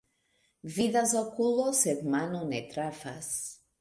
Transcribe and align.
Vidas 0.77 1.13
okulo, 1.19 1.67
sed 1.81 2.01
mano 2.15 2.41
ne 2.55 2.63
trafas. 2.73 3.31